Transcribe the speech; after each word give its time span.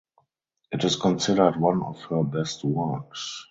It 0.71 0.83
is 0.83 0.95
considered 0.95 1.57
one 1.61 1.83
of 1.83 2.01
her 2.05 2.23
best 2.23 2.63
works. 2.63 3.47